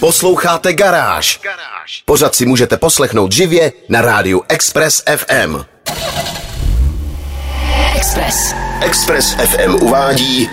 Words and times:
Posloucháte 0.00 0.72
Garáž. 0.72 1.40
Pořád 2.04 2.34
si 2.34 2.46
můžete 2.46 2.76
poslechnout 2.76 3.32
živě 3.32 3.72
na 3.88 4.00
rádiu 4.00 4.42
Express 4.48 5.02
FM. 5.16 5.56
Express. 7.96 8.54
Express 8.80 9.34
FM 9.34 9.74
uvádí 9.80 10.48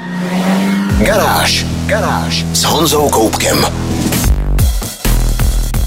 Garáž. 0.97 1.65
Garáž 1.85 2.45
s 2.53 2.63
Honzou 2.63 3.09
Koupkem. 3.09 3.65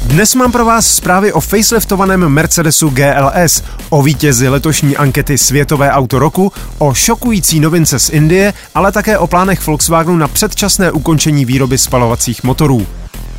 Dnes 0.04 0.34
mám 0.34 0.52
pro 0.52 0.64
vás 0.64 0.94
zprávy 0.94 1.32
o 1.32 1.40
faceliftovaném 1.40 2.28
Mercedesu 2.28 2.88
GLS, 2.88 3.62
o 3.90 4.02
vítězi 4.02 4.48
letošní 4.48 4.96
ankety 4.96 5.38
Světové 5.38 5.90
auto 5.90 6.18
roku, 6.18 6.52
o 6.78 6.94
šokující 6.94 7.60
novince 7.60 7.98
z 7.98 8.08
Indie, 8.08 8.54
ale 8.74 8.92
také 8.92 9.18
o 9.18 9.26
plánech 9.26 9.66
Volkswagenu 9.66 10.16
na 10.16 10.28
předčasné 10.28 10.92
ukončení 10.92 11.44
výroby 11.44 11.78
spalovacích 11.78 12.44
motorů. 12.44 12.86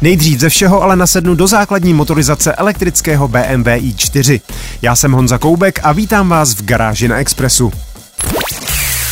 Nejdřív 0.01 0.39
ze 0.39 0.49
všeho 0.49 0.81
ale 0.83 0.95
nasednu 0.95 1.35
do 1.35 1.47
základní 1.47 1.93
motorizace 1.93 2.53
elektrického 2.53 3.27
BMW 3.27 3.67
i4. 3.67 4.41
Já 4.81 4.95
jsem 4.95 5.11
Honza 5.11 5.37
Koubek 5.37 5.79
a 5.83 5.91
vítám 5.91 6.29
vás 6.29 6.53
v 6.53 6.65
garáži 6.65 7.07
na 7.07 7.17
Expressu. 7.17 7.71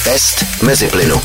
Test 0.03 0.45
mezi 0.63 0.87
plynu. 0.87 1.21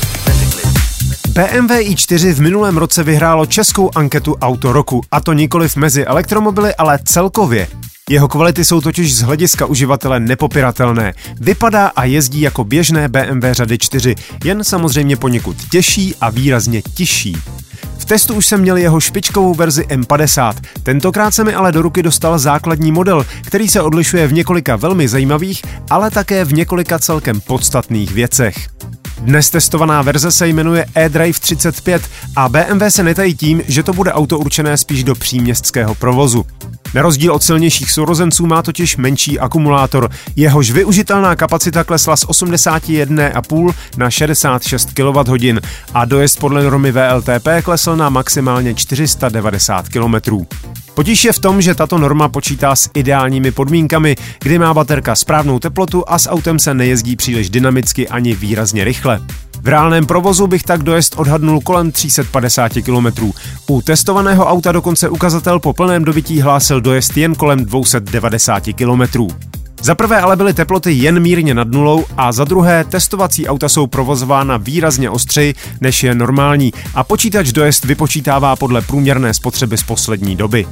BMW 1.29 1.71
i4 1.71 2.33
v 2.33 2.41
minulém 2.41 2.77
roce 2.77 3.03
vyhrálo 3.03 3.45
českou 3.45 3.91
anketu 3.95 4.35
Auto 4.41 4.73
roku, 4.73 5.01
a 5.11 5.19
to 5.19 5.33
nikoliv 5.33 5.75
mezi 5.75 6.05
elektromobily, 6.05 6.75
ale 6.75 6.99
celkově. 7.05 7.67
Jeho 8.09 8.27
kvality 8.27 8.65
jsou 8.65 8.81
totiž 8.81 9.15
z 9.15 9.21
hlediska 9.21 9.65
uživatele 9.65 10.19
nepopiratelné. 10.19 11.13
Vypadá 11.39 11.87
a 11.87 12.03
jezdí 12.03 12.41
jako 12.41 12.63
běžné 12.63 13.07
BMW 13.07 13.51
řady 13.51 13.77
4, 13.77 14.15
jen 14.43 14.63
samozřejmě 14.63 15.17
poněkud 15.17 15.57
těžší 15.71 16.15
a 16.21 16.29
výrazně 16.29 16.81
tižší. 16.81 17.37
Testu 18.07 18.33
už 18.33 18.45
jsem 18.45 18.61
měl 18.61 18.77
jeho 18.77 18.99
špičkovou 18.99 19.53
verzi 19.53 19.83
M50. 19.83 20.53
Tentokrát 20.83 21.31
se 21.31 21.43
mi 21.43 21.53
ale 21.53 21.71
do 21.71 21.81
ruky 21.81 22.03
dostal 22.03 22.39
základní 22.39 22.91
model, 22.91 23.25
který 23.41 23.67
se 23.67 23.81
odlišuje 23.81 24.27
v 24.27 24.33
několika 24.33 24.75
velmi 24.75 25.07
zajímavých, 25.07 25.61
ale 25.89 26.11
také 26.11 26.45
v 26.45 26.53
několika 26.53 26.99
celkem 26.99 27.41
podstatných 27.41 28.11
věcech. 28.11 28.55
Dnes 29.19 29.49
testovaná 29.49 30.01
verze 30.01 30.31
se 30.31 30.47
jmenuje 30.47 30.85
eDrive 30.95 31.39
35 31.39 32.01
a 32.35 32.49
BMW 32.49 32.85
se 32.89 33.03
netají 33.03 33.35
tím, 33.35 33.61
že 33.67 33.83
to 33.83 33.93
bude 33.93 34.13
auto 34.13 34.39
určené 34.39 34.77
spíš 34.77 35.03
do 35.03 35.15
příměstského 35.15 35.95
provozu. 35.95 36.45
Na 36.93 37.01
rozdíl 37.01 37.33
od 37.33 37.43
silnějších 37.43 37.91
sourozenců 37.91 38.45
má 38.45 38.61
totiž 38.61 38.97
menší 38.97 39.39
akumulátor. 39.39 40.09
Jehož 40.35 40.71
využitelná 40.71 41.35
kapacita 41.35 41.83
klesla 41.83 42.15
z 42.15 42.25
81,5 42.25 43.73
na 43.97 44.09
66 44.09 44.89
kWh 44.93 45.59
a 45.93 46.05
dojezd 46.05 46.39
podle 46.39 46.63
normy 46.63 46.91
VLTP 46.91 47.47
klesl 47.63 47.95
na 47.95 48.09
maximálně 48.09 48.73
490 48.73 49.89
km. 49.89 50.45
Potíž 50.93 51.25
je 51.25 51.33
v 51.33 51.39
tom, 51.39 51.61
že 51.61 51.75
tato 51.75 51.97
norma 51.97 52.29
počítá 52.29 52.75
s 52.75 52.89
ideálními 52.93 53.51
podmínkami, 53.51 54.15
kdy 54.39 54.59
má 54.59 54.73
baterka 54.73 55.15
správnou 55.15 55.59
teplotu 55.59 56.03
a 56.07 56.19
s 56.19 56.29
autem 56.29 56.59
se 56.59 56.73
nejezdí 56.73 57.15
příliš 57.15 57.49
dynamicky 57.49 58.07
ani 58.07 58.35
výrazně 58.35 58.83
rychle. 58.83 59.21
V 59.65 59.67
reálném 59.67 60.05
provozu 60.05 60.47
bych 60.47 60.63
tak 60.63 60.83
dojezd 60.83 61.15
odhadnul 61.17 61.61
kolem 61.61 61.91
350 61.91 62.71
km. 62.85 63.31
U 63.69 63.81
testovaného 63.81 64.45
auta 64.45 64.71
dokonce 64.71 65.09
ukazatel 65.09 65.59
po 65.59 65.73
plném 65.73 66.03
dobití 66.03 66.41
hlásil 66.41 66.81
dojezd 66.81 67.17
jen 67.17 67.35
kolem 67.35 67.65
290 67.65 68.63
km. 68.75 69.27
Za 69.81 69.95
prvé 69.95 70.21
ale 70.21 70.35
byly 70.35 70.53
teploty 70.53 70.91
jen 70.91 71.19
mírně 71.19 71.53
nad 71.53 71.67
nulou 71.67 72.05
a 72.17 72.31
za 72.31 72.43
druhé 72.43 72.83
testovací 72.83 73.47
auta 73.47 73.69
jsou 73.69 73.87
provozována 73.87 74.57
výrazně 74.57 75.09
ostřeji, 75.09 75.53
než 75.81 76.03
je 76.03 76.15
normální 76.15 76.73
a 76.95 77.03
počítač 77.03 77.51
dojezd 77.51 77.85
vypočítává 77.85 78.55
podle 78.55 78.81
průměrné 78.81 79.33
spotřeby 79.33 79.77
z 79.77 79.83
poslední 79.83 80.35
doby. 80.35 80.67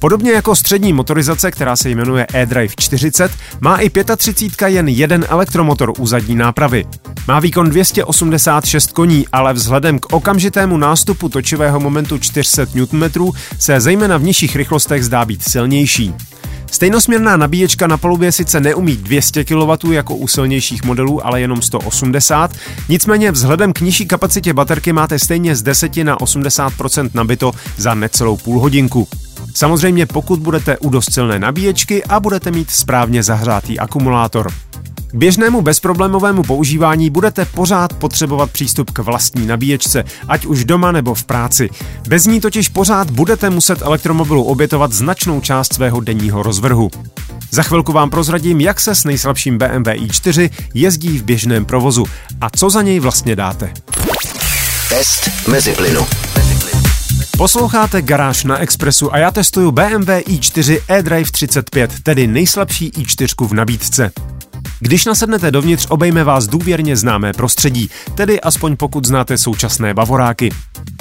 Podobně 0.00 0.32
jako 0.32 0.56
střední 0.56 0.92
motorizace, 0.92 1.50
která 1.50 1.76
se 1.76 1.90
jmenuje 1.90 2.26
eDrive 2.34 2.74
40, 2.78 3.32
má 3.60 3.76
i 3.76 3.90
35 4.16 4.68
jen 4.68 4.88
jeden 4.88 5.26
elektromotor 5.28 5.92
u 5.98 6.06
zadní 6.06 6.34
nápravy. 6.34 6.84
Má 7.28 7.40
výkon 7.40 7.70
286 7.70 8.92
koní, 8.92 9.26
ale 9.32 9.52
vzhledem 9.52 9.98
k 9.98 10.12
okamžitému 10.12 10.76
nástupu 10.76 11.28
točivého 11.28 11.80
momentu 11.80 12.18
400 12.18 12.66
Nm 12.74 13.30
se 13.58 13.80
zejména 13.80 14.16
v 14.16 14.22
nižších 14.22 14.56
rychlostech 14.56 15.04
zdá 15.04 15.24
být 15.24 15.42
silnější. 15.48 16.14
Stejnosměrná 16.70 17.36
nabíječka 17.36 17.86
na 17.86 17.96
palubě 17.96 18.32
sice 18.32 18.60
neumí 18.60 18.96
200 18.96 19.44
kW 19.44 19.92
jako 19.92 20.16
u 20.16 20.28
silnějších 20.28 20.84
modelů, 20.84 21.26
ale 21.26 21.40
jenom 21.40 21.62
180, 21.62 22.50
nicméně 22.88 23.32
vzhledem 23.32 23.72
k 23.72 23.80
nižší 23.80 24.06
kapacitě 24.06 24.52
baterky 24.52 24.92
máte 24.92 25.18
stejně 25.18 25.56
z 25.56 25.62
10 25.62 25.96
na 25.96 26.16
80% 26.16 27.10
nabito 27.14 27.52
za 27.76 27.94
necelou 27.94 28.36
půl 28.36 28.60
hodinku. 28.60 29.08
Samozřejmě 29.56 30.06
pokud 30.06 30.40
budete 30.40 30.78
u 30.78 30.90
dost 30.90 31.12
silné 31.12 31.38
nabíječky 31.38 32.04
a 32.04 32.20
budete 32.20 32.50
mít 32.50 32.70
správně 32.70 33.22
zahřátý 33.22 33.78
akumulátor. 33.78 34.52
K 35.10 35.14
běžnému 35.14 35.62
bezproblémovému 35.62 36.42
používání 36.42 37.10
budete 37.10 37.44
pořád 37.44 37.92
potřebovat 37.92 38.50
přístup 38.50 38.90
k 38.90 38.98
vlastní 38.98 39.46
nabíječce, 39.46 40.04
ať 40.28 40.46
už 40.46 40.64
doma 40.64 40.92
nebo 40.92 41.14
v 41.14 41.24
práci. 41.24 41.70
Bez 42.08 42.26
ní 42.26 42.40
totiž 42.40 42.68
pořád 42.68 43.10
budete 43.10 43.50
muset 43.50 43.82
elektromobilu 43.82 44.44
obětovat 44.44 44.92
značnou 44.92 45.40
část 45.40 45.72
svého 45.72 46.00
denního 46.00 46.42
rozvrhu. 46.42 46.90
Za 47.50 47.62
chvilku 47.62 47.92
vám 47.92 48.10
prozradím, 48.10 48.60
jak 48.60 48.80
se 48.80 48.94
s 48.94 49.04
nejslabším 49.04 49.58
BMW 49.58 49.88
i4 49.88 50.50
jezdí 50.74 51.18
v 51.18 51.24
běžném 51.24 51.64
provozu 51.64 52.04
a 52.40 52.50
co 52.50 52.70
za 52.70 52.82
něj 52.82 53.00
vlastně 53.00 53.36
dáte. 53.36 53.72
Test 54.88 55.48
mezi 55.48 55.72
plynu. 55.72 56.25
Posloucháte 57.38 58.02
Garáž 58.02 58.44
na 58.44 58.58
Expressu 58.58 59.14
a 59.14 59.18
já 59.18 59.30
testuju 59.30 59.70
BMW 59.70 60.08
i4 60.08 60.80
eDrive 60.88 61.30
35, 61.30 61.92
tedy 62.02 62.26
nejslabší 62.26 62.90
i4 62.90 63.48
v 63.48 63.52
nabídce. 63.52 64.12
Když 64.80 65.04
nasednete 65.04 65.50
dovnitř, 65.50 65.86
obejme 65.90 66.24
vás 66.24 66.46
důvěrně 66.46 66.96
známé 66.96 67.32
prostředí, 67.32 67.90
tedy 68.14 68.40
aspoň 68.40 68.76
pokud 68.76 69.04
znáte 69.04 69.38
současné 69.38 69.94
bavoráky. 69.94 70.50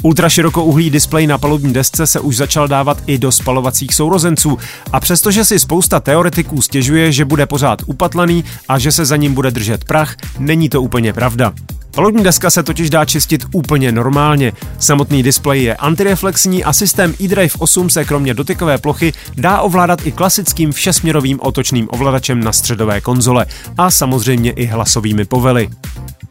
Ultraširokouhlý 0.05 0.89
displej 0.89 1.27
na 1.27 1.37
palubní 1.37 1.73
desce 1.73 2.07
se 2.07 2.19
už 2.19 2.37
začal 2.37 2.67
dávat 2.67 2.97
i 3.07 3.17
do 3.17 3.31
spalovacích 3.31 3.93
sourozenců 3.93 4.57
a 4.91 4.99
přestože 4.99 5.45
si 5.45 5.59
spousta 5.59 5.99
teoretiků 5.99 6.61
stěžuje, 6.61 7.11
že 7.11 7.25
bude 7.25 7.45
pořád 7.45 7.81
upatlaný 7.85 8.43
a 8.69 8.79
že 8.79 8.91
se 8.91 9.05
za 9.05 9.15
ním 9.15 9.33
bude 9.33 9.51
držet 9.51 9.83
prach, 9.83 10.15
není 10.39 10.69
to 10.69 10.81
úplně 10.81 11.13
pravda. 11.13 11.53
Palubní 11.95 12.23
deska 12.23 12.49
se 12.49 12.63
totiž 12.63 12.89
dá 12.89 13.05
čistit 13.05 13.45
úplně 13.53 13.91
normálně. 13.91 14.53
Samotný 14.79 15.23
displej 15.23 15.63
je 15.63 15.75
antireflexní 15.75 16.63
a 16.63 16.73
systém 16.73 17.13
eDrive 17.23 17.55
8 17.59 17.89
se 17.89 18.05
kromě 18.05 18.33
dotykové 18.33 18.77
plochy 18.77 19.13
dá 19.37 19.61
ovládat 19.61 20.07
i 20.07 20.11
klasickým 20.11 20.71
všesměrovým 20.71 21.39
otočným 21.41 21.87
ovladačem 21.91 22.43
na 22.43 22.51
středové 22.51 23.01
konzole 23.01 23.45
a 23.77 23.91
samozřejmě 23.91 24.51
i 24.51 24.65
hlasovými 24.65 25.25
povely. 25.25 25.69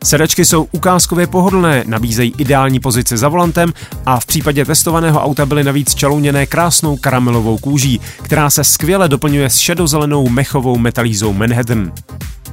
Sedačky 0.05 0.45
jsou 0.45 0.69
ukázkově 0.73 1.27
pohodlné, 1.27 1.85
nabízejí 1.87 2.35
ideální 2.39 2.81
pozici 2.81 3.17
za 3.17 3.29
volantem 3.29 3.73
a 4.07 4.21
v 4.21 4.27
případě 4.27 4.65
testovaného 4.65 5.21
auta 5.21 5.47
byly 5.47 5.65
navíc 5.65 5.95
čalouněné 5.95 6.47
krásnou 6.47 6.97
karamelovou 6.97 7.59
kůží, 7.59 8.01
která 8.23 8.51
se 8.51 8.65
skvěle 8.65 9.09
doplňuje 9.09 9.51
s 9.51 9.57
šedozelenou 9.57 10.29
mechovou 10.29 10.79
metalízou 10.79 11.33
Manhattan. 11.33 11.93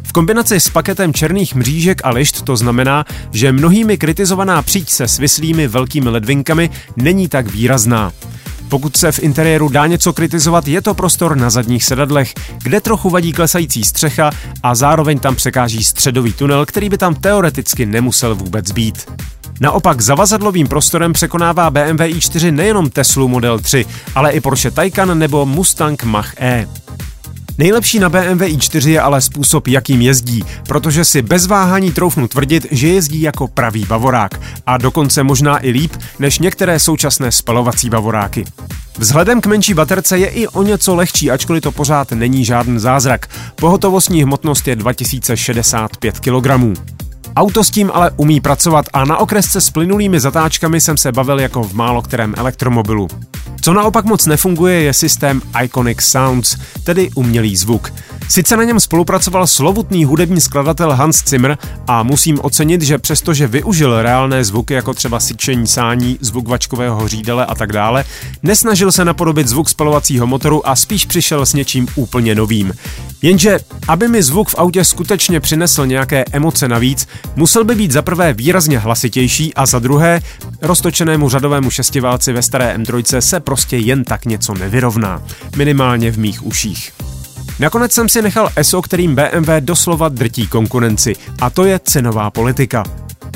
V 0.04 0.14
kombinaci 0.14 0.60
s 0.60 0.70
paketem 0.70 1.14
černých 1.14 1.56
mřížek 1.56 2.02
a 2.04 2.10
lišt 2.10 2.42
to 2.42 2.56
znamená, 2.56 3.06
že 3.32 3.52
mnohými 3.52 3.98
kritizovaná 3.98 4.62
příď 4.62 4.90
se 4.90 5.08
svislými 5.08 5.68
velkými 5.68 6.10
ledvinkami 6.10 6.70
není 6.96 7.28
tak 7.28 7.52
výrazná. 7.52 8.12
Pokud 8.72 8.98
se 8.98 9.12
v 9.12 9.20
interiéru 9.20 9.70
dá 9.70 9.88
něco 9.88 10.14
kritizovat, 10.14 10.68
je 10.68 10.82
to 10.82 10.94
prostor 10.94 11.38
na 11.38 11.50
zadních 11.50 11.84
sedadlech, 11.84 12.34
kde 12.64 12.82
trochu 12.82 13.10
vadí 13.10 13.34
klesající 13.34 13.84
střecha 13.84 14.32
a 14.64 14.76
zároveň 14.76 15.20
tam 15.20 15.36
překáží 15.36 15.84
středový 15.84 16.34
tunel, 16.34 16.66
který 16.66 16.90
by 16.90 16.98
tam 16.98 17.16
teoreticky 17.16 17.86
nemusel 17.86 18.36
vůbec 18.36 18.72
být. 18.72 19.12
Naopak 19.60 20.02
zavazadlovým 20.02 20.68
prostorem 20.68 21.14
překonává 21.14 21.70
BMW 21.70 22.02
i4 22.02 22.52
nejenom 22.52 22.90
Tesla 22.90 23.28
Model 23.28 23.60
3, 23.60 23.86
ale 24.16 24.32
i 24.32 24.40
Porsche 24.40 24.72
Taycan 24.72 25.20
nebo 25.20 25.46
Mustang 25.46 26.04
Mach-E. 26.04 26.68
Nejlepší 27.62 28.00
na 28.00 28.10
BMW 28.10 28.42
i4 28.42 28.90
je 28.90 29.02
ale 29.02 29.22
způsob, 29.22 29.68
jakým 29.68 30.02
jezdí, 30.02 30.44
protože 30.68 31.06
si 31.06 31.22
bez 31.22 31.48
váhání 31.48 31.92
troufnu 31.92 32.28
tvrdit, 32.28 32.68
že 32.72 32.88
jezdí 32.88 33.22
jako 33.22 33.48
pravý 33.48 33.86
bavorák 33.86 34.42
a 34.66 34.78
dokonce 34.78 35.24
možná 35.24 35.66
i 35.66 35.70
líp 35.70 35.92
než 36.20 36.40
některé 36.40 36.80
současné 36.80 37.32
spalovací 37.32 37.90
bavoráky. 37.90 38.46
Vzhledem 38.98 39.42
k 39.42 39.46
menší 39.46 39.74
baterce 39.74 40.18
je 40.18 40.28
i 40.28 40.48
o 40.48 40.64
něco 40.64 40.96
lehčí, 40.96 41.32
ačkoliv 41.32 41.64
to 41.64 41.72
pořád 41.72 42.12
není 42.12 42.46
žádný 42.46 42.80
zázrak. 42.80 43.28
Pohotovostní 43.56 44.24
hmotnost 44.24 44.68
je 44.68 44.76
2065 44.76 46.20
kg. 46.20 46.80
Auto 47.36 47.64
s 47.64 47.70
tím 47.70 47.92
ale 47.94 48.12
umí 48.18 48.42
pracovat 48.42 48.86
a 48.94 49.06
na 49.06 49.18
okresce 49.18 49.62
s 49.62 49.70
plynulými 49.70 50.20
zatáčkami 50.20 50.82
jsem 50.82 50.98
se 50.98 51.12
bavil 51.12 51.40
jako 51.40 51.64
v 51.64 51.74
málo 51.74 52.02
kterém 52.02 52.34
elektromobilu. 52.38 53.08
Co 53.64 53.74
naopak 53.74 54.06
moc 54.06 54.26
nefunguje, 54.26 54.82
je 54.82 54.94
systém 54.94 55.42
Iconic 55.64 56.02
Sounds, 56.02 56.58
tedy 56.84 57.10
umělý 57.16 57.56
zvuk. 57.56 57.94
Sice 58.30 58.58
na 58.58 58.64
něm 58.64 58.80
spolupracoval 58.80 59.48
slovutný 59.48 60.06
hudební 60.06 60.42
skladatel 60.42 60.94
Hans 60.94 61.24
Zimmer 61.28 61.58
a 61.88 62.04
musím 62.04 62.40
ocenit, 62.42 62.82
že 62.82 62.98
přestože 62.98 63.48
využil 63.48 64.02
reálné 64.02 64.44
zvuky 64.44 64.74
jako 64.74 64.94
třeba 64.94 65.20
syčení 65.20 65.68
sání, 65.68 66.18
zvuk 66.22 66.48
vačkového 66.48 66.96
hořídele 66.96 67.46
a 67.46 67.56
tak 67.56 67.72
dále, 67.74 68.04
nesnažil 68.44 68.92
se 68.92 69.06
napodobit 69.06 69.48
zvuk 69.48 69.70
spalovacího 69.70 70.28
motoru 70.28 70.68
a 70.68 70.76
spíš 70.76 71.06
přišel 71.06 71.46
s 71.46 71.54
něčím 71.54 71.88
úplně 71.96 72.36
novým. 72.36 72.74
Jenže, 73.22 73.60
aby 73.88 74.08
mi 74.08 74.24
zvuk 74.24 74.50
v 74.50 74.56
autě 74.58 74.86
skutečně 74.86 75.40
přinesl 75.40 75.86
nějaké 75.86 76.26
emoce 76.32 76.68
navíc, 76.68 77.08
musel 77.36 77.64
by 77.64 77.76
být 77.76 77.92
za 77.92 78.02
prvé 78.02 78.34
výrazně 78.34 78.80
hlasitější 78.80 79.54
a 79.54 79.66
za 79.66 79.80
druhé, 79.80 80.22
roztočenému 80.62 81.30
řadovému 81.30 81.70
šestiválci 81.70 82.34
ve 82.34 82.42
staré 82.42 82.78
M3 82.78 83.20
se 83.20 83.40
prostě 83.52 83.78
jen 83.78 84.04
tak 84.04 84.26
něco 84.26 84.54
nevyrovná. 84.54 85.22
Minimálně 85.58 86.12
v 86.12 86.20
mých 86.20 86.46
uších. 86.46 86.92
Nakonec 87.60 87.92
jsem 87.92 88.10
si 88.10 88.22
nechal 88.22 88.50
ESO, 88.56 88.82
kterým 88.82 89.16
BMW 89.16 89.50
doslova 89.60 90.10
drtí 90.10 90.48
konkurenci, 90.48 91.16
a 91.42 91.50
to 91.50 91.66
je 91.66 91.80
cenová 91.84 92.30
politika. 92.30 92.84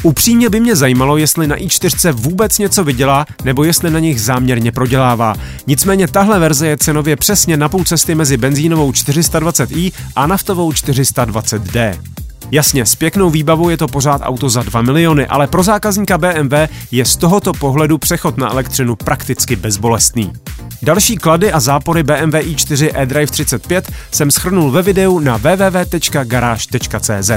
Upřímně 0.03 0.50
by 0.50 0.59
mě 0.59 0.75
zajímalo, 0.75 1.17
jestli 1.17 1.47
na 1.47 1.56
i4 1.56 2.12
vůbec 2.12 2.57
něco 2.57 2.83
vydělá, 2.83 3.25
nebo 3.44 3.63
jestli 3.63 3.91
na 3.91 4.00
nich 4.00 4.21
záměrně 4.21 4.71
prodělává. 4.71 5.35
Nicméně 5.67 6.07
tahle 6.07 6.39
verze 6.39 6.67
je 6.67 6.77
cenově 6.77 7.15
přesně 7.15 7.57
na 7.57 7.69
půl 7.69 7.83
cesty 7.83 8.15
mezi 8.15 8.38
benzínovou 8.38 8.91
420i 8.91 9.91
a 10.15 10.27
naftovou 10.27 10.71
420D. 10.71 12.14
Jasně, 12.51 12.86
s 12.86 12.95
pěknou 12.95 13.30
výbavou 13.30 13.69
je 13.69 13.77
to 13.77 13.88
pořád 13.88 14.21
auto 14.24 14.50
za 14.50 14.63
2 14.63 14.81
miliony, 14.81 15.27
ale 15.27 15.47
pro 15.47 15.63
zákazníka 15.63 16.18
BMW 16.18 16.53
je 16.92 17.06
z 17.06 17.15
tohoto 17.15 17.53
pohledu 17.53 17.97
přechod 17.97 18.38
na 18.38 18.51
elektřinu 18.51 18.95
prakticky 18.95 19.56
bezbolestný. 19.56 20.33
Další 20.81 21.18
klady 21.18 21.51
a 21.51 21.59
zápory 21.59 22.03
BMW 22.03 22.36
i4 22.36 22.92
eDrive 22.94 23.31
35 23.31 23.92
jsem 24.12 24.31
schrnul 24.31 24.71
ve 24.71 24.81
videu 24.81 25.19
na 25.19 25.38
www.garage.cz. 25.38 27.31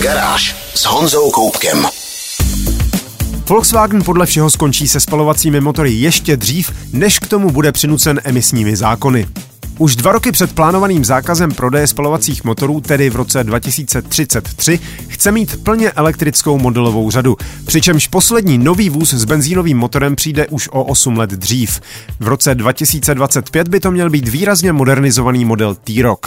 Garáž 0.00 0.56
s 0.74 0.84
Honzou 0.84 1.30
Koupkem. 1.30 1.86
Volkswagen 3.48 4.02
podle 4.04 4.26
všeho 4.26 4.50
skončí 4.50 4.88
se 4.88 5.00
spalovacími 5.00 5.60
motory 5.60 5.92
ještě 5.92 6.36
dřív, 6.36 6.72
než 6.92 7.18
k 7.18 7.28
tomu 7.28 7.50
bude 7.50 7.72
přinucen 7.72 8.20
emisními 8.24 8.76
zákony. 8.76 9.26
Už 9.78 9.96
dva 9.96 10.12
roky 10.12 10.32
před 10.32 10.54
plánovaným 10.54 11.04
zákazem 11.04 11.52
prodeje 11.52 11.86
spalovacích 11.86 12.44
motorů, 12.44 12.80
tedy 12.80 13.10
v 13.10 13.16
roce 13.16 13.44
2033, 13.44 14.80
chce 15.08 15.32
mít 15.32 15.64
plně 15.64 15.90
elektrickou 15.90 16.58
modelovou 16.58 17.10
řadu, 17.10 17.36
přičemž 17.66 18.08
poslední 18.08 18.58
nový 18.58 18.90
vůz 18.90 19.14
s 19.14 19.24
benzínovým 19.24 19.78
motorem 19.78 20.16
přijde 20.16 20.46
už 20.46 20.68
o 20.72 20.84
8 20.84 21.16
let 21.16 21.30
dřív. 21.30 21.80
V 22.20 22.28
roce 22.28 22.54
2025 22.54 23.68
by 23.68 23.80
to 23.80 23.90
měl 23.90 24.10
být 24.10 24.28
výrazně 24.28 24.72
modernizovaný 24.72 25.44
model 25.44 25.74
T-Roc. 25.74 26.20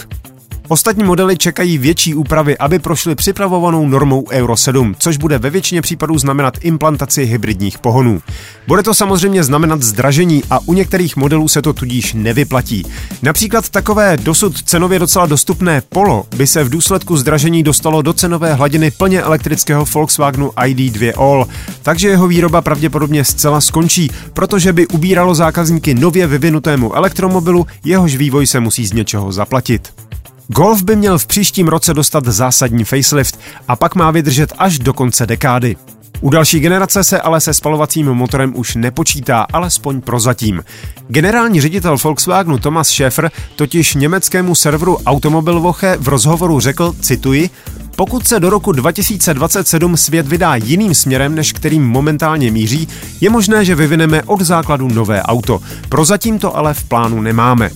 Ostatní 0.72 1.04
modely 1.04 1.36
čekají 1.36 1.78
větší 1.78 2.14
úpravy, 2.14 2.58
aby 2.58 2.78
prošly 2.78 3.14
připravovanou 3.14 3.88
normou 3.88 4.24
Euro 4.30 4.56
7, 4.56 4.94
což 4.98 5.16
bude 5.16 5.38
ve 5.38 5.50
většině 5.50 5.82
případů 5.82 6.18
znamenat 6.18 6.54
implantaci 6.60 7.24
hybridních 7.24 7.78
pohonů. 7.78 8.22
Bude 8.66 8.82
to 8.82 8.94
samozřejmě 8.94 9.44
znamenat 9.44 9.82
zdražení 9.82 10.42
a 10.50 10.58
u 10.66 10.72
některých 10.72 11.16
modelů 11.16 11.48
se 11.48 11.62
to 11.62 11.72
tudíž 11.72 12.12
nevyplatí. 12.14 12.86
Například 13.22 13.68
takové 13.68 14.16
dosud 14.16 14.62
cenově 14.62 14.98
docela 14.98 15.26
dostupné 15.26 15.82
Polo 15.88 16.26
by 16.36 16.46
se 16.46 16.64
v 16.64 16.68
důsledku 16.70 17.16
zdražení 17.16 17.62
dostalo 17.62 18.02
do 18.02 18.12
cenové 18.12 18.54
hladiny 18.54 18.90
plně 18.90 19.22
elektrického 19.22 19.84
Volkswagenu 19.84 20.48
ID2 20.48 21.12
All, 21.16 21.46
takže 21.82 22.08
jeho 22.08 22.28
výroba 22.28 22.60
pravděpodobně 22.60 23.24
zcela 23.24 23.60
skončí, 23.60 24.10
protože 24.34 24.72
by 24.72 24.86
ubíralo 24.86 25.34
zákazníky 25.34 25.94
nově 25.94 26.26
vyvinutému 26.26 26.94
elektromobilu, 26.94 27.66
jehož 27.84 28.16
vývoj 28.16 28.46
se 28.46 28.60
musí 28.60 28.86
z 28.86 28.92
něčeho 28.92 29.32
zaplatit. 29.32 30.09
Golf 30.52 30.82
by 30.82 30.96
měl 30.96 31.18
v 31.18 31.26
příštím 31.26 31.68
roce 31.68 31.94
dostat 31.94 32.24
zásadní 32.24 32.84
facelift 32.84 33.40
a 33.68 33.76
pak 33.76 33.94
má 33.94 34.10
vydržet 34.10 34.52
až 34.58 34.78
do 34.78 34.92
konce 34.92 35.26
dekády. 35.26 35.76
U 36.20 36.30
další 36.30 36.60
generace 36.60 37.04
se 37.04 37.20
ale 37.20 37.40
se 37.40 37.54
spalovacím 37.54 38.06
motorem 38.06 38.52
už 38.56 38.74
nepočítá, 38.74 39.46
alespoň 39.52 40.00
prozatím. 40.00 40.62
Generální 41.08 41.60
ředitel 41.60 41.96
Volkswagenu 42.04 42.58
Thomas 42.58 42.88
Schäfer 42.88 43.30
totiž 43.56 43.94
německému 43.94 44.54
serveru 44.54 44.96
Automobilwoche 45.06 45.96
v 46.00 46.08
rozhovoru 46.08 46.60
řekl, 46.60 46.94
cituji, 47.00 47.50
pokud 47.96 48.28
se 48.28 48.40
do 48.40 48.50
roku 48.50 48.72
2027 48.72 49.96
svět 49.96 50.28
vydá 50.28 50.54
jiným 50.54 50.94
směrem, 50.94 51.34
než 51.34 51.52
kterým 51.52 51.88
momentálně 51.88 52.50
míří, 52.50 52.88
je 53.20 53.30
možné, 53.30 53.64
že 53.64 53.74
vyvineme 53.74 54.22
od 54.22 54.40
základu 54.40 54.88
nové 54.88 55.22
auto. 55.22 55.60
Prozatím 55.88 56.38
to 56.38 56.56
ale 56.56 56.74
v 56.74 56.84
plánu 56.84 57.20
nemáme. 57.20 57.70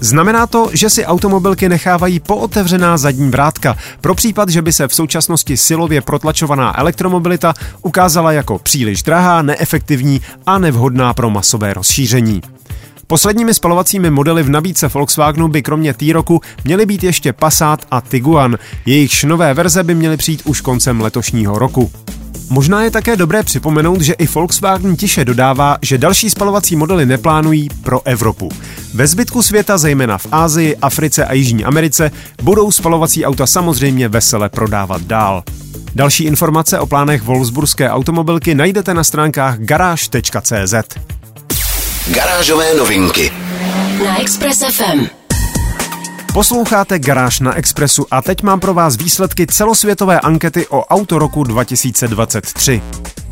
Znamená 0.00 0.46
to, 0.46 0.70
že 0.72 0.90
si 0.90 1.04
automobilky 1.04 1.68
nechávají 1.68 2.20
pootevřená 2.20 2.96
zadní 2.96 3.30
vrátka 3.30 3.76
pro 4.00 4.14
případ, 4.14 4.48
že 4.48 4.62
by 4.62 4.72
se 4.72 4.88
v 4.88 4.94
současnosti 4.94 5.56
silově 5.56 6.00
protlačovaná 6.00 6.78
elektromobilita 6.78 7.54
ukázala 7.82 8.32
jako 8.32 8.58
příliš 8.58 9.02
drahá, 9.02 9.42
neefektivní 9.42 10.20
a 10.46 10.58
nevhodná 10.58 11.14
pro 11.14 11.30
masové 11.30 11.74
rozšíření. 11.74 12.40
Posledními 13.06 13.54
spalovacími 13.54 14.10
modely 14.10 14.42
v 14.42 14.50
nabídce 14.50 14.88
Volkswagenu 14.88 15.48
by 15.48 15.62
kromě 15.62 15.94
T-Roku 15.94 16.40
měly 16.64 16.86
být 16.86 17.04
ještě 17.04 17.32
Passat 17.32 17.80
a 17.90 18.00
Tiguan. 18.00 18.58
Jejichž 18.86 19.24
nové 19.24 19.54
verze 19.54 19.84
by 19.84 19.94
měly 19.94 20.16
přijít 20.16 20.42
už 20.44 20.60
koncem 20.60 21.00
letošního 21.00 21.58
roku. 21.58 21.92
Možná 22.50 22.82
je 22.82 22.90
také 22.90 23.16
dobré 23.16 23.42
připomenout, 23.42 24.00
že 24.00 24.12
i 24.12 24.26
Volkswagen 24.26 24.96
tiše 24.96 25.24
dodává, 25.24 25.78
že 25.82 25.98
další 25.98 26.30
spalovací 26.30 26.76
modely 26.76 27.06
neplánují 27.06 27.68
pro 27.82 28.06
Evropu. 28.06 28.48
Ve 28.96 29.06
zbytku 29.06 29.42
světa, 29.42 29.78
zejména 29.78 30.18
v 30.18 30.26
Ázii, 30.32 30.76
Africe 30.76 31.24
a 31.24 31.32
Jižní 31.32 31.64
Americe, 31.64 32.10
budou 32.42 32.70
spalovací 32.70 33.24
auta 33.24 33.46
samozřejmě 33.46 34.08
vesele 34.08 34.48
prodávat 34.48 35.02
dál. 35.02 35.42
Další 35.94 36.24
informace 36.24 36.78
o 36.80 36.86
plánech 36.86 37.22
Wolfsburské 37.22 37.90
automobilky 37.90 38.54
najdete 38.54 38.94
na 38.94 39.04
stránkách 39.04 39.58
garáž.cz. 39.58 40.74
Garážové 42.14 42.74
novinky 42.74 43.32
na 44.04 44.20
Express 44.20 44.62
FM. 44.70 45.25
Posloucháte 46.36 46.98
Garáž 46.98 47.40
na 47.40 47.54
Expressu 47.54 48.06
a 48.10 48.22
teď 48.22 48.42
mám 48.42 48.60
pro 48.60 48.74
vás 48.74 48.96
výsledky 48.96 49.46
celosvětové 49.46 50.20
ankety 50.20 50.66
o 50.66 50.84
auto 50.84 51.18
roku 51.18 51.44
2023. 51.44 52.82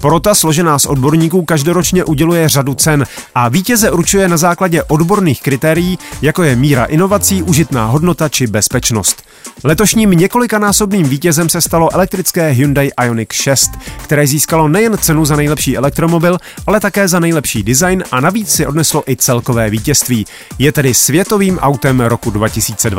Porota 0.04 0.34
složená 0.34 0.78
z 0.78 0.86
odborníků 0.86 1.44
každoročně 1.44 2.04
uděluje 2.04 2.48
řadu 2.48 2.74
cen 2.74 3.04
a 3.34 3.48
vítěze 3.48 3.90
určuje 3.90 4.28
na 4.28 4.36
základě 4.36 4.82
odborných 4.82 5.42
kritérií, 5.42 5.98
jako 6.22 6.42
je 6.42 6.56
míra 6.56 6.84
inovací, 6.84 7.42
užitná 7.42 7.86
hodnota 7.86 8.28
či 8.28 8.46
bezpečnost. 8.46 9.22
Letošním 9.64 10.10
několikanásobným 10.10 11.08
vítězem 11.08 11.48
se 11.48 11.60
stalo 11.60 11.94
elektrické 11.94 12.50
Hyundai 12.50 12.90
Ioniq 13.04 13.32
6, 13.32 13.70
které 14.02 14.26
získalo 14.26 14.68
nejen 14.68 14.98
cenu 14.98 15.24
za 15.24 15.36
nejlepší 15.36 15.76
elektromobil, 15.76 16.38
ale 16.66 16.80
také 16.80 17.08
za 17.08 17.20
nejlepší 17.20 17.62
design 17.62 18.04
a 18.10 18.20
navíc 18.20 18.50
si 18.50 18.66
odneslo 18.66 19.02
i 19.10 19.16
celkové 19.16 19.70
vítězství. 19.70 20.26
Je 20.58 20.72
tedy 20.72 20.94
světovým 20.94 21.58
autem 21.58 22.00
roku 22.00 22.30
2023. 22.30 22.93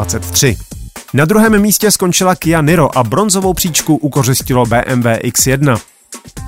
Na 1.13 1.25
druhém 1.25 1.61
místě 1.61 1.91
skončila 1.91 2.35
Kia 2.35 2.61
Niro 2.61 2.97
a 2.97 3.03
bronzovou 3.03 3.53
příčku 3.53 3.95
ukořistilo 3.95 4.65
BMW 4.65 5.05
X1. 5.05 5.77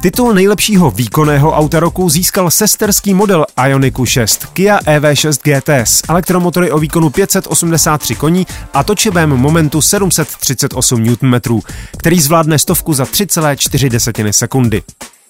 Titul 0.01 0.33
nejlepšího 0.33 0.91
výkonného 0.91 1.53
auta 1.53 1.79
roku 1.79 2.09
získal 2.09 2.51
sesterský 2.51 3.13
model 3.13 3.45
Ioniku 3.67 4.05
6 4.05 4.45
Kia 4.45 4.77
EV6 4.77 5.39
GT 5.43 5.69
s 5.69 6.03
elektromotory 6.09 6.71
o 6.71 6.79
výkonu 6.79 7.09
583 7.09 8.15
koní 8.15 8.47
a 8.73 8.83
točivém 8.83 9.29
momentu 9.29 9.81
738 9.81 11.03
Nm, 11.03 11.61
který 11.97 12.21
zvládne 12.21 12.59
stovku 12.59 12.93
za 12.93 13.03
3,4 13.03 14.31
sekundy. 14.31 14.83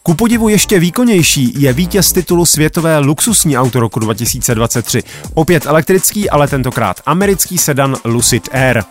Ku 0.08 0.14
podivu 0.14 0.50
ještě 0.50 0.80
výkonnější 0.80 1.54
je 1.58 1.74
vítěz 1.74 2.12
titulu 2.12 2.46
světové 2.46 3.00
luxusní 3.00 3.58
auto 3.58 3.80
roku 3.80 4.00
2023. 4.00 5.04
Opět 5.34 5.66
elektrický, 5.66 6.30
ale 6.30 6.48
tentokrát 6.48 7.02
americký 7.06 7.58
sedan 7.58 7.96
Lucid 8.06 8.50
Air. 8.52 8.84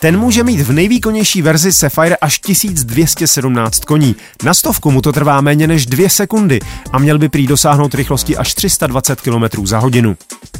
Ten 0.00 0.18
může 0.18 0.44
mít 0.44 0.60
v 0.60 0.72
nejvýkonnější 0.72 1.42
verzi 1.42 1.72
Sapphire 1.72 2.16
až 2.16 2.38
1217 2.38 3.84
koní. 3.84 4.16
Na 4.44 4.54
stovku 4.54 4.90
mu 4.90 5.02
to 5.02 5.12
trvá 5.12 5.40
méně 5.40 5.66
než 5.66 5.86
2 5.86 6.08
sekundy 6.08 6.60
a 6.92 6.98
měl 6.98 7.18
by 7.18 7.28
prý 7.28 7.46
dosáhnout 7.46 7.94
rychlosti 7.94 8.36
až 8.36 8.54
320 8.54 9.20
km 9.20 9.66
za 9.66 9.78
hodinu. 9.78 10.16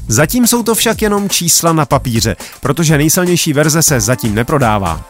Zatím 0.09 0.47
jsou 0.47 0.63
to 0.63 0.75
však 0.75 1.03
jenom 1.03 1.29
čísla 1.29 1.73
na 1.73 1.87
papíře, 1.87 2.37
protože 2.61 2.99
nejsilnější 2.99 3.53
verze 3.53 3.83
se 3.83 4.01
zatím 4.01 4.35
neprodává. 4.35 5.05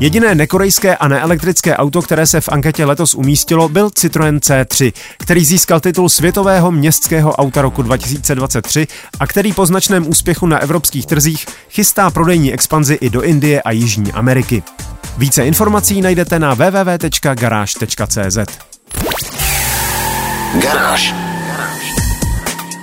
Jediné 0.00 0.34
nekorejské 0.34 0.96
a 0.96 1.08
neelektrické 1.08 1.76
auto, 1.76 2.02
které 2.02 2.26
se 2.26 2.40
v 2.40 2.48
anketě 2.48 2.84
letos 2.84 3.14
umístilo, 3.14 3.68
byl 3.68 3.88
Citroën 3.88 4.38
C3, 4.38 4.92
který 5.18 5.44
získal 5.44 5.80
titul 5.80 6.08
světového 6.08 6.72
městského 6.72 7.32
auta 7.32 7.62
roku 7.62 7.82
2023 7.82 8.86
a 9.20 9.26
který 9.26 9.52
po 9.52 9.66
značném 9.66 10.08
úspěchu 10.08 10.46
na 10.46 10.58
evropských 10.58 11.06
trzích 11.06 11.46
chystá 11.70 12.10
prodejní 12.10 12.52
expanzi 12.52 12.94
i 12.94 13.10
do 13.10 13.22
Indie 13.22 13.62
a 13.62 13.70
Jižní 13.70 14.12
Ameriky. 14.12 14.62
Více 15.18 15.46
informací 15.46 16.02
najdete 16.02 16.38
na 16.38 16.54
www.garage.cz. 16.54 18.38
Garáž. 20.62 21.14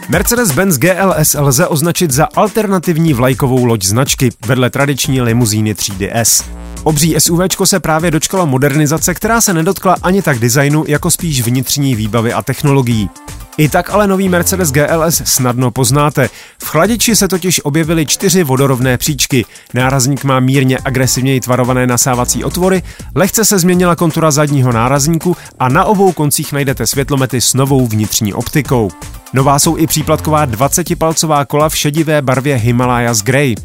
Mercedes-Benz 0.09 0.77
GLS 0.77 1.35
lze 1.39 1.67
označit 1.67 2.11
za 2.11 2.27
alternativní 2.35 3.13
vlajkovou 3.13 3.65
loď 3.65 3.83
značky 3.83 4.29
vedle 4.45 4.69
tradiční 4.69 5.21
limuzíny 5.21 5.75
třídy 5.75 6.11
S. 6.13 6.43
Obří 6.83 7.15
SUV 7.19 7.39
se 7.63 7.79
právě 7.79 8.11
dočkalo 8.11 8.45
modernizace, 8.45 9.13
která 9.13 9.41
se 9.41 9.53
nedotkla 9.53 9.95
ani 10.03 10.21
tak 10.21 10.39
designu, 10.39 10.83
jako 10.87 11.11
spíš 11.11 11.41
vnitřní 11.41 11.95
výbavy 11.95 12.33
a 12.33 12.41
technologií. 12.41 13.09
I 13.57 13.69
tak 13.69 13.89
ale 13.89 14.07
nový 14.07 14.29
Mercedes 14.29 14.71
GLS 14.71 15.21
snadno 15.25 15.71
poznáte. 15.71 16.29
V 16.63 16.65
chladiči 16.65 17.15
se 17.15 17.27
totiž 17.27 17.61
objevily 17.63 18.05
čtyři 18.05 18.43
vodorovné 18.43 18.97
příčky. 18.97 19.45
Nárazník 19.73 20.23
má 20.23 20.39
mírně 20.39 20.77
agresivněji 20.85 21.39
tvarované 21.39 21.87
nasávací 21.87 22.43
otvory, 22.43 22.83
lehce 23.15 23.45
se 23.45 23.59
změnila 23.59 23.95
kontura 23.95 24.31
zadního 24.31 24.71
nárazníku 24.71 25.37
a 25.59 25.69
na 25.69 25.85
obou 25.85 26.11
koncích 26.11 26.53
najdete 26.53 26.87
světlomety 26.87 27.41
s 27.41 27.53
novou 27.53 27.87
vnitřní 27.87 28.33
optikou. 28.33 28.91
Nová 29.33 29.59
jsou 29.59 29.77
i 29.77 29.87
příplatková 29.87 30.47
20-palcová 30.47 31.45
kola 31.45 31.69
v 31.69 31.77
šedivé 31.77 32.21
barvě 32.21 32.55
Himalayas 32.55 33.21
Grey. 33.21 33.55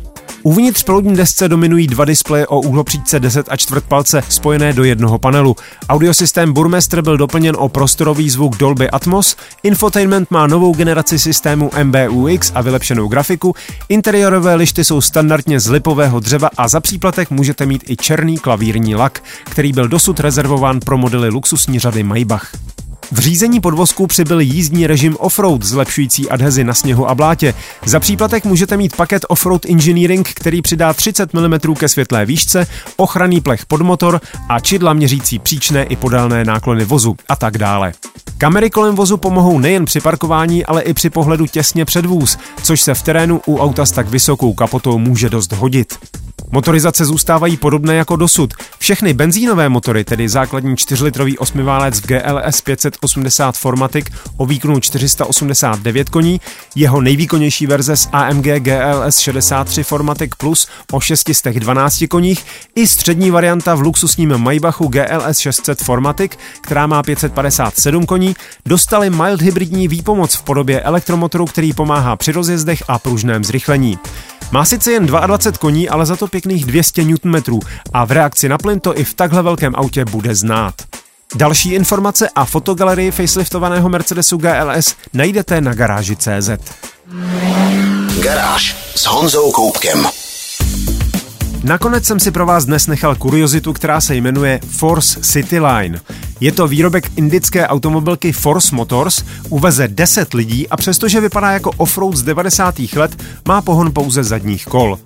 Uvnitř 0.49 0.83
palubní 0.83 1.17
desce 1.17 1.49
dominují 1.49 1.87
dva 1.87 2.05
displeje 2.05 2.47
o 2.47 2.61
úhlopříčce 2.61 3.21
10 3.21 3.47
a 3.51 3.57
čtvrt 3.57 3.85
palce 3.85 4.23
spojené 4.29 4.73
do 4.73 4.85
jednoho 4.85 5.19
panelu. 5.19 5.57
Audiosystém 5.89 6.53
Burmester 6.53 7.03
byl 7.03 7.17
doplněn 7.17 7.57
o 7.59 7.69
prostorový 7.69 8.31
zvuk 8.31 8.57
Dolby 8.57 8.91
Atmos, 8.91 9.37
infotainment 9.63 10.31
má 10.31 10.47
novou 10.47 10.75
generaci 10.75 11.19
systému 11.19 11.71
MBUX 11.85 12.53
a 12.55 12.63
vylepšenou 12.63 13.09
grafiku, 13.09 13.55
interiérové 13.89 14.55
lišty 14.55 14.85
jsou 14.85 15.01
standardně 15.01 15.61
z 15.61 15.71
lipového 15.71 16.21
dřeva 16.21 16.51
a 16.57 16.69
za 16.69 16.81
příplatek 16.81 17.31
můžete 17.31 17.67
mít 17.67 17.85
i 17.91 17.97
černý 17.97 18.39
klavírní 18.39 18.95
lak, 18.95 19.23
který 19.45 19.73
byl 19.73 19.89
dosud 19.89 20.21
rezervován 20.21 20.81
pro 20.81 20.99
modely 20.99 21.29
luxusní 21.29 21.79
řady 21.79 22.03
Maybach. 22.03 22.53
V 23.13 23.19
řízení 23.19 23.61
podvozku 23.61 24.07
přibyl 24.07 24.41
jízdní 24.41 24.87
režim 24.87 25.17
offroad, 25.19 25.63
zlepšující 25.63 26.29
adhezi 26.29 26.65
na 26.65 26.75
sněhu 26.75 27.09
a 27.09 27.15
blátě. 27.15 27.55
Za 27.85 28.01
příplatek 28.01 28.45
můžete 28.45 28.77
mít 28.77 28.97
paket 28.97 29.25
Offroad 29.29 29.67
Engineering, 29.67 30.29
který 30.35 30.63
přidá 30.63 30.93
30 30.93 31.35
mm 31.35 31.75
ke 31.75 31.89
světlé 31.89 32.27
výšce, 32.27 32.67
ochranný 32.97 33.41
plech 33.41 33.67
pod 33.67 33.81
motor 33.81 34.21
a 34.49 34.61
čidla 34.61 34.93
měřící 34.93 35.39
příčné 35.39 35.83
i 35.83 35.97
podélné 35.97 36.45
náklony 36.45 36.85
vozu 36.85 37.17
a 37.29 37.37
tak 37.37 37.59
dále. 37.59 37.93
Kamery 38.39 38.71
kolem 38.71 38.95
vozu 38.95 39.17
pomohou 39.17 39.59
nejen 39.59 39.85
při 39.85 40.01
parkování, 40.01 40.67
ale 40.67 40.83
i 40.83 40.95
při 40.95 41.11
pohledu 41.11 41.47
těsně 41.47 41.85
před 41.85 42.07
vůz, 42.07 42.39
což 42.63 42.81
se 42.81 42.95
v 42.95 43.03
terénu 43.03 43.41
u 43.47 43.59
auta 43.59 43.87
s 43.87 43.91
tak 43.91 44.09
vysokou 44.09 44.55
kapotou 44.55 44.99
může 44.99 45.31
dost 45.31 45.53
hodit. 45.53 45.95
Motorizace 46.51 47.05
zůstávají 47.05 47.57
podobné 47.57 47.95
jako 47.95 48.17
dosud. 48.17 48.55
Všechny 48.79 49.15
benzínové 49.15 49.69
motory, 49.69 50.05
tedy 50.05 50.29
základní 50.29 50.75
4-litrový 50.75 51.35
osmiválec 51.39 52.01
v 52.01 52.07
GLS 52.07 52.61
580 52.61 53.57
Formatic 53.57 54.07
o 54.37 54.47
výkonu 54.47 54.81
489 54.81 56.09
koní, 56.09 56.41
jeho 56.75 57.01
nejvýkonnější 57.01 57.67
verze 57.67 57.97
s 57.97 58.09
AMG 58.13 58.45
GLS 58.45 59.19
63 59.19 59.83
Formatic 59.83 60.31
Plus 60.39 60.69
o 60.93 61.01
612 61.01 62.05
koních 62.11 62.45
i 62.75 62.87
střední 62.87 63.31
varianta 63.31 63.75
v 63.75 63.81
luxusním 63.81 64.39
Maybachu 64.39 64.89
GLS 64.89 65.39
600 65.39 65.83
Formatic, 65.83 66.33
která 66.61 66.87
má 66.87 67.03
557 67.03 68.07
koní, 68.07 68.37
dostali 68.67 69.11
mild 69.11 69.43
hybridní 69.43 69.89
výpomoc 69.89 70.35
v 70.35 70.43
podobě 70.43 70.81
elektromotoru, 70.81 71.47
který 71.47 71.73
pomáhá 71.73 72.17
při 72.17 72.33
rozjezdech 72.33 72.83
a 72.89 72.99
pružném 72.99 73.45
zrychlení. 73.45 73.99
Má 74.51 74.65
sice 74.65 74.93
jen 74.93 75.07
22 75.07 75.59
koní, 75.59 75.89
ale 75.89 76.07
za 76.07 76.17
to 76.17 76.27
pěkných 76.27 76.65
200 76.65 77.05
Nm 77.05 77.61
a 77.93 78.05
v 78.05 78.13
reakci 78.13 78.49
na 78.49 78.59
plyn 78.59 78.81
to 78.81 78.99
i 78.99 79.05
v 79.05 79.15
takhle 79.15 79.43
velkém 79.43 79.75
autě 79.77 80.05
bude 80.05 80.35
znát. 80.35 80.75
Další 81.35 81.73
informace 81.73 82.29
a 82.35 82.45
fotogalerii 82.45 83.11
faceliftovaného 83.11 83.89
Mercedesu 83.89 84.37
GLS 84.37 84.95
najdete 85.13 85.61
na 85.61 85.75
garáži 85.75 86.17
CZ. 86.17 86.51
Garáž 88.23 88.77
s 88.97 89.07
Honzou 89.07 89.53
Koupkem. 89.53 90.07
Nakonec 91.65 92.05
jsem 92.05 92.21
si 92.21 92.31
pro 92.31 92.47
vás 92.47 92.65
dnes 92.65 92.87
nechal 92.87 93.15
kuriozitu, 93.15 93.73
která 93.73 94.01
se 94.01 94.15
jmenuje 94.15 94.61
Force 94.79 95.21
City 95.21 95.61
Line. 95.61 96.01
Je 96.41 96.53
to 96.53 96.69
výrobek 96.69 97.11
indické 97.17 97.67
automobilky 97.67 98.33
Force 98.33 98.75
Motors, 98.77 99.25
uveze 99.49 99.89
10 99.89 100.35
lidí 100.35 100.69
a 100.69 100.77
přestože 100.77 101.21
vypadá 101.21 101.51
jako 101.51 101.71
offroad 101.77 102.17
z 102.17 102.23
90. 102.23 102.75
let, 102.97 103.23
má 103.49 103.63
pohon 103.63 103.93
pouze 103.93 104.25
zadních 104.25 104.67
kol. 104.67 104.99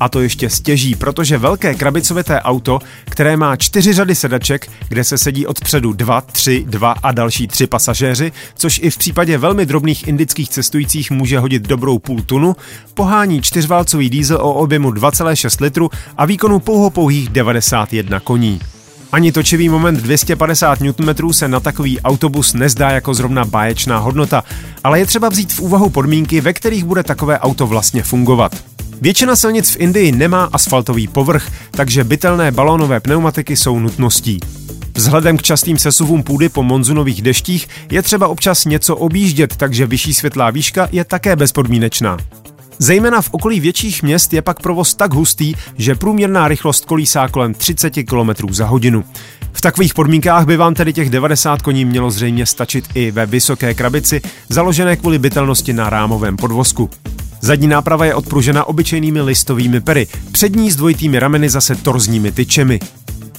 A 0.00 0.08
to 0.08 0.20
ještě 0.20 0.50
stěží, 0.50 0.94
protože 0.94 1.38
velké 1.38 1.74
krabicovité 1.74 2.40
auto, 2.40 2.78
které 3.04 3.36
má 3.36 3.56
čtyři 3.56 3.92
řady 3.92 4.14
sedaček, 4.14 4.70
kde 4.88 5.04
se 5.04 5.18
sedí 5.18 5.46
odpředu 5.46 5.92
dva, 5.92 6.20
tři, 6.20 6.64
dva 6.68 6.92
a 7.02 7.12
další 7.12 7.46
tři 7.46 7.66
pasažéři, 7.66 8.32
což 8.54 8.80
i 8.82 8.90
v 8.90 8.98
případě 8.98 9.38
velmi 9.38 9.66
drobných 9.66 10.08
indických 10.08 10.48
cestujících 10.48 11.10
může 11.10 11.38
hodit 11.38 11.62
dobrou 11.62 11.98
půl 11.98 12.22
tunu, 12.22 12.56
pohání 12.94 13.42
čtyřválcový 13.42 14.10
diesel 14.10 14.36
o 14.36 14.54
objemu 14.54 14.90
2,6 14.90 15.62
litru 15.62 15.90
a 16.16 16.26
výkonu 16.26 16.58
pouhopouhých 16.58 17.28
91 17.28 18.20
koní. 18.20 18.60
Ani 19.12 19.32
točivý 19.32 19.68
moment 19.68 19.96
250 19.96 20.78
Nm 20.80 21.32
se 21.32 21.48
na 21.48 21.60
takový 21.60 22.00
autobus 22.00 22.54
nezdá 22.54 22.90
jako 22.90 23.14
zrovna 23.14 23.44
báječná 23.44 23.98
hodnota, 23.98 24.44
ale 24.84 24.98
je 24.98 25.06
třeba 25.06 25.28
vzít 25.28 25.52
v 25.52 25.60
úvahu 25.60 25.90
podmínky, 25.90 26.40
ve 26.40 26.52
kterých 26.52 26.84
bude 26.84 27.02
takové 27.02 27.38
auto 27.38 27.66
vlastně 27.66 28.02
fungovat. 28.02 28.64
Většina 29.00 29.36
silnic 29.36 29.70
v 29.70 29.80
Indii 29.80 30.12
nemá 30.12 30.44
asfaltový 30.52 31.08
povrch, 31.08 31.50
takže 31.70 32.04
bytelné 32.04 32.50
balónové 32.50 33.00
pneumatiky 33.00 33.56
jsou 33.56 33.78
nutností. 33.78 34.40
Vzhledem 34.94 35.36
k 35.36 35.42
častým 35.42 35.78
sesuvům 35.78 36.22
půdy 36.22 36.48
po 36.48 36.62
monzunových 36.62 37.22
deštích 37.22 37.68
je 37.90 38.02
třeba 38.02 38.28
občas 38.28 38.64
něco 38.64 38.96
objíždět, 38.96 39.56
takže 39.56 39.86
vyšší 39.86 40.14
světlá 40.14 40.50
výška 40.50 40.88
je 40.92 41.04
také 41.04 41.36
bezpodmínečná. 41.36 42.16
Zejména 42.82 43.22
v 43.22 43.30
okolí 43.30 43.60
větších 43.60 44.02
měst 44.02 44.32
je 44.32 44.42
pak 44.42 44.60
provoz 44.60 44.94
tak 44.94 45.14
hustý, 45.14 45.54
že 45.76 45.94
průměrná 45.94 46.48
rychlost 46.48 46.84
kolísá 46.84 47.28
kolem 47.28 47.54
30 47.54 47.90
km 47.90 48.54
za 48.54 48.66
hodinu. 48.66 49.04
V 49.52 49.60
takových 49.60 49.94
podmínkách 49.94 50.46
by 50.46 50.56
vám 50.56 50.74
tedy 50.74 50.92
těch 50.92 51.10
90 51.10 51.62
koní 51.62 51.84
mělo 51.84 52.10
zřejmě 52.10 52.46
stačit 52.46 52.84
i 52.94 53.10
ve 53.10 53.26
vysoké 53.26 53.74
krabici, 53.74 54.20
založené 54.48 54.96
kvůli 54.96 55.18
bytelnosti 55.18 55.72
na 55.72 55.90
rámovém 55.90 56.36
podvozku. 56.36 56.90
Zadní 57.40 57.66
náprava 57.66 58.04
je 58.04 58.14
odpružena 58.14 58.64
obyčejnými 58.64 59.20
listovými 59.20 59.80
pery, 59.80 60.06
přední 60.32 60.70
s 60.70 60.76
dvojitými 60.76 61.18
rameny 61.18 61.48
zase 61.48 61.74
torzními 61.74 62.32
tyčemi. 62.32 62.80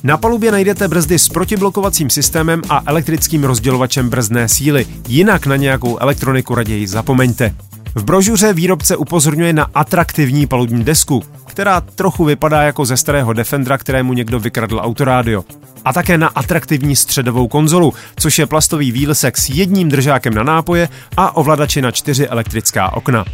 Na 0.03 0.17
palubě 0.17 0.51
najdete 0.51 0.87
brzdy 0.87 1.19
s 1.19 1.29
protiblokovacím 1.29 2.09
systémem 2.09 2.61
a 2.69 2.81
elektrickým 2.85 3.43
rozdělovačem 3.43 4.09
brzdné 4.09 4.49
síly, 4.49 4.85
jinak 5.07 5.45
na 5.45 5.55
nějakou 5.55 5.97
elektroniku 5.97 6.55
raději 6.55 6.87
zapomeňte. 6.87 7.55
V 7.95 8.03
brožuře 8.03 8.53
výrobce 8.53 8.97
upozorňuje 8.97 9.53
na 9.53 9.67
atraktivní 9.73 10.47
palubní 10.47 10.83
desku, 10.83 11.23
která 11.47 11.81
trochu 11.81 12.25
vypadá 12.25 12.61
jako 12.61 12.85
ze 12.85 12.97
starého 12.97 13.33
Defendera, 13.33 13.77
kterému 13.77 14.13
někdo 14.13 14.39
vykradl 14.39 14.79
autorádio. 14.83 15.43
A 15.85 15.93
také 15.93 16.17
na 16.17 16.27
atraktivní 16.27 16.95
středovou 16.95 17.47
konzolu, 17.47 17.93
což 18.15 18.39
je 18.39 18.45
plastový 18.45 18.91
výlsek 18.91 19.37
s 19.37 19.49
jedním 19.49 19.89
držákem 19.89 20.33
na 20.33 20.43
nápoje 20.43 20.89
a 21.17 21.35
ovladači 21.37 21.81
na 21.81 21.91
čtyři 21.91 22.27
elektrická 22.27 22.93
okna. 22.93 23.25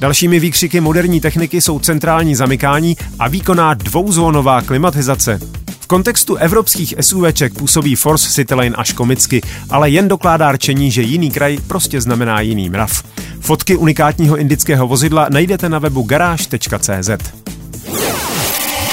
Dalšími 0.00 0.40
výkřiky 0.40 0.80
moderní 0.80 1.20
techniky 1.20 1.60
jsou 1.60 1.78
centrální 1.78 2.34
zamykání 2.34 2.96
a 3.18 3.28
výkonná 3.28 3.74
dvouzónová 3.74 4.62
klimatizace. 4.62 5.40
V 5.80 5.86
kontextu 5.86 6.36
evropských 6.36 6.94
SUVček 7.00 7.54
působí 7.54 7.96
Force 7.96 8.30
Citylane 8.30 8.76
až 8.76 8.92
komicky, 8.92 9.40
ale 9.70 9.90
jen 9.90 10.08
dokládá 10.08 10.52
rčení, 10.52 10.90
že 10.90 11.02
jiný 11.02 11.30
kraj 11.30 11.58
prostě 11.66 12.00
znamená 12.00 12.40
jiný 12.40 12.70
mrav. 12.70 13.02
Fotky 13.46 13.76
unikátního 13.76 14.36
indického 14.36 14.86
vozidla 14.86 15.26
najdete 15.30 15.68
na 15.68 15.78
webu 15.78 16.02
garáž.cz. 16.02 17.10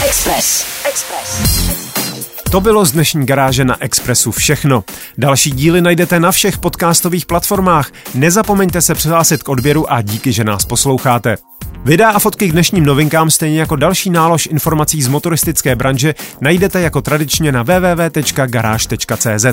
Express. 0.05 0.65
Express. 0.89 1.63
To 2.51 2.61
bylo 2.61 2.85
z 2.85 2.91
dnešní 2.91 3.25
garáže 3.25 3.65
na 3.65 3.83
Expressu 3.83 4.31
všechno. 4.31 4.83
Další 5.17 5.51
díly 5.51 5.81
najdete 5.81 6.19
na 6.19 6.31
všech 6.31 6.57
podcastových 6.57 7.25
platformách. 7.25 7.91
Nezapomeňte 8.15 8.81
se 8.81 8.95
přihlásit 8.95 9.43
k 9.43 9.49
odběru 9.49 9.91
a 9.91 10.01
díky, 10.01 10.31
že 10.31 10.43
nás 10.43 10.65
posloucháte. 10.65 11.37
Videa 11.83 12.09
a 12.09 12.19
fotky 12.19 12.47
k 12.47 12.51
dnešním 12.51 12.85
novinkám, 12.85 13.31
stejně 13.31 13.59
jako 13.59 13.75
další 13.75 14.09
nálož 14.09 14.45
informací 14.45 15.01
z 15.01 15.07
motoristické 15.07 15.75
branže, 15.75 16.15
najdete 16.41 16.81
jako 16.81 17.01
tradičně 17.01 17.51
na 17.51 17.63
www.garage.cz. 17.63 19.45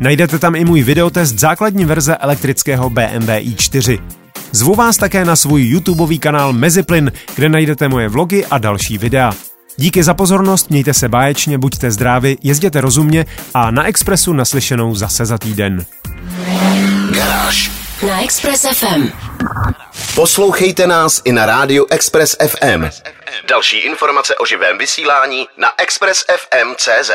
Najdete 0.00 0.38
tam 0.38 0.54
i 0.54 0.64
můj 0.64 0.82
videotest 0.82 1.38
základní 1.38 1.84
verze 1.84 2.16
elektrického 2.16 2.90
BMW 2.90 3.28
i4. 3.28 4.15
Zvu 4.56 4.74
vás 4.74 4.96
také 4.96 5.24
na 5.24 5.36
svůj 5.36 5.62
YouTubeový 5.62 6.18
kanál 6.18 6.52
Meziplyn, 6.52 7.12
kde 7.34 7.48
najdete 7.48 7.88
moje 7.88 8.08
vlogy 8.08 8.46
a 8.50 8.58
další 8.58 8.98
videa. 8.98 9.32
Díky 9.76 10.02
za 10.02 10.14
pozornost, 10.14 10.70
mějte 10.70 10.94
se 10.94 11.08
báječně, 11.08 11.58
buďte 11.58 11.90
zdraví, 11.90 12.38
jezděte 12.42 12.80
rozumně 12.80 13.26
a 13.54 13.70
na 13.70 13.86
Expressu 13.86 14.32
naslyšenou 14.32 14.94
zase 14.94 15.26
za 15.26 15.38
týden. 15.38 15.84
Garáž 17.10 17.70
na 18.06 18.24
Express 18.24 18.66
FM. 18.72 19.08
Poslouchejte 20.14 20.86
nás 20.86 21.22
i 21.24 21.32
na 21.32 21.46
rádiu 21.46 21.86
Express 21.90 22.36
FM. 22.46 22.84
Další 23.48 23.78
informace 23.78 24.36
o 24.36 24.46
živém 24.46 24.78
vysílání 24.78 25.46
na 25.56 25.68
expressfm.cz. 25.78 27.10